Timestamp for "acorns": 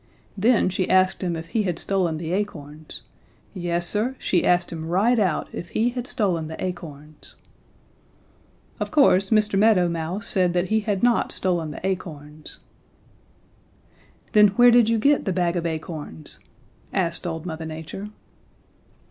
2.31-3.03, 6.59-7.35, 11.85-12.61, 15.67-16.39